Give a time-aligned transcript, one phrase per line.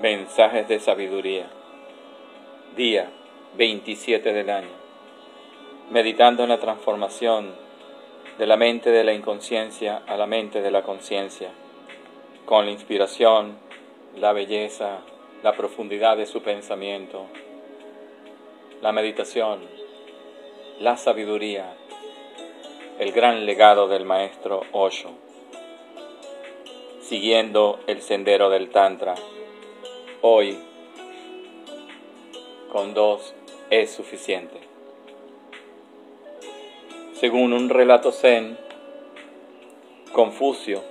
[0.00, 1.50] Mensajes de sabiduría.
[2.76, 3.10] Día
[3.56, 4.70] 27 del año.
[5.90, 7.52] Meditando en la transformación
[8.38, 11.50] de la mente de la inconsciencia a la mente de la conciencia,
[12.44, 13.58] con la inspiración,
[14.14, 15.00] la belleza,
[15.42, 17.26] la profundidad de su pensamiento,
[18.80, 19.62] la meditación,
[20.78, 21.74] la sabiduría,
[23.00, 25.10] el gran legado del maestro Osho,
[27.00, 29.16] siguiendo el sendero del Tantra
[30.20, 30.58] Hoy,
[32.72, 33.36] con dos
[33.70, 34.58] es suficiente.
[37.12, 38.58] Según un relato zen,
[40.12, 40.82] Confucio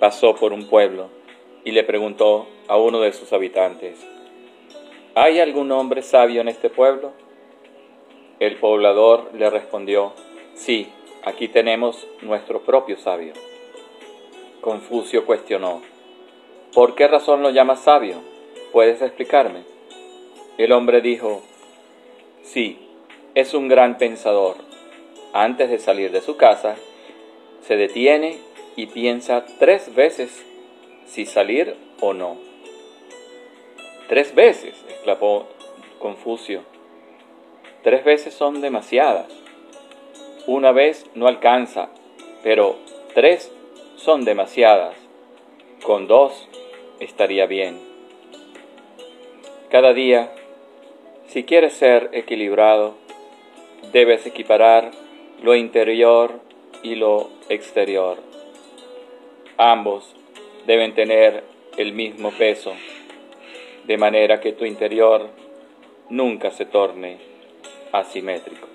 [0.00, 1.10] pasó por un pueblo
[1.62, 4.04] y le preguntó a uno de sus habitantes,
[5.14, 7.12] ¿hay algún hombre sabio en este pueblo?
[8.40, 10.12] El poblador le respondió,
[10.56, 10.88] sí,
[11.24, 13.34] aquí tenemos nuestro propio sabio.
[14.60, 15.82] Confucio cuestionó,
[16.74, 18.34] ¿por qué razón lo llamas sabio?
[18.72, 19.64] ¿Puedes explicarme?
[20.58, 21.42] El hombre dijo,
[22.42, 22.78] sí,
[23.34, 24.56] es un gran pensador.
[25.32, 26.76] Antes de salir de su casa,
[27.60, 28.38] se detiene
[28.76, 30.44] y piensa tres veces
[31.06, 32.36] si salir o no.
[34.08, 35.46] Tres veces, exclamó
[35.98, 36.62] Confucio.
[37.82, 39.26] Tres veces son demasiadas.
[40.46, 41.88] Una vez no alcanza,
[42.42, 42.76] pero
[43.14, 43.50] tres
[43.96, 44.96] son demasiadas.
[45.82, 46.48] Con dos
[47.00, 47.95] estaría bien.
[49.76, 50.32] Cada día,
[51.26, 52.94] si quieres ser equilibrado,
[53.92, 54.90] debes equiparar
[55.42, 56.40] lo interior
[56.82, 58.16] y lo exterior.
[59.58, 60.16] Ambos
[60.64, 61.44] deben tener
[61.76, 62.72] el mismo peso,
[63.84, 65.28] de manera que tu interior
[66.08, 67.18] nunca se torne
[67.92, 68.68] asimétrico.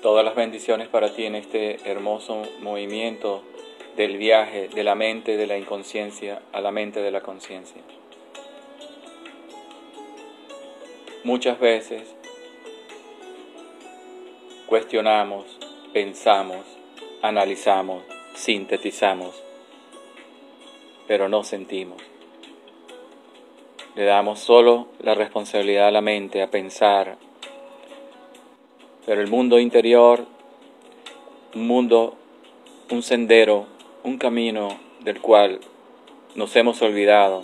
[0.00, 3.42] Todas las bendiciones para ti en este hermoso movimiento
[3.96, 7.82] del viaje de la mente de la inconsciencia a la mente de la conciencia.
[11.24, 12.02] Muchas veces
[14.66, 15.44] cuestionamos,
[15.92, 16.64] pensamos,
[17.20, 18.02] analizamos,
[18.34, 19.42] sintetizamos,
[21.06, 22.02] pero no sentimos.
[23.94, 27.18] Le damos solo la responsabilidad a la mente, a pensar,
[29.04, 30.24] pero el mundo interior,
[31.54, 32.16] un mundo,
[32.90, 33.66] un sendero
[34.04, 35.60] un camino del cual
[36.34, 37.42] nos hemos olvidado,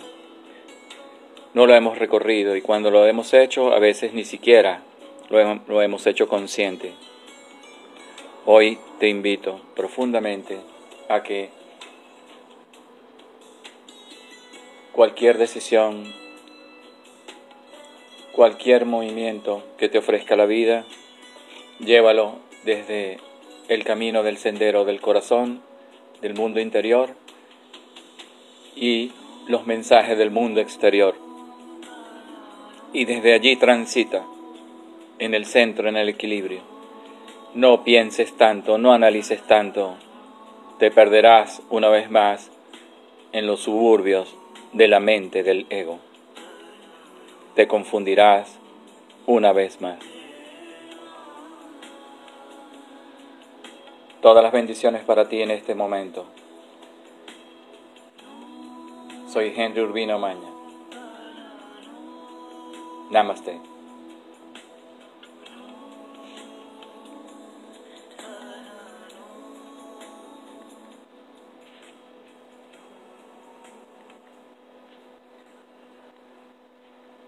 [1.53, 4.83] no lo hemos recorrido y cuando lo hemos hecho a veces ni siquiera
[5.29, 6.93] lo, hemos hecho consciente.
[8.45, 10.57] Hoy te invito profundamente
[11.07, 11.49] a que
[14.91, 16.13] cualquier decisión,
[18.33, 20.85] cualquier movimiento que te ofrezca la vida,
[21.79, 23.19] llévalo desde
[23.69, 25.68] el camino del sendero del corazón
[26.21, 27.15] del mundo interior
[28.75, 29.11] y
[29.47, 31.15] los mensajes del mundo exterior.
[32.93, 34.25] Y desde allí transita
[35.19, 36.61] en el centro, en el equilibrio.
[37.53, 39.95] No pienses tanto, no analices tanto,
[40.77, 42.51] te perderás una vez más
[43.31, 44.35] en los suburbios
[44.73, 45.99] de la mente del ego.
[47.55, 48.59] Te confundirás
[49.25, 50.18] una vez más.
[54.29, 56.23] Todas las bendiciones para ti en este momento.
[59.27, 60.51] Soy Henry Urbino Maña.
[63.09, 63.59] Namaste.